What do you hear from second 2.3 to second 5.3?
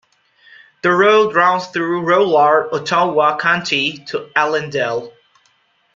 Ottawa County to Allendale.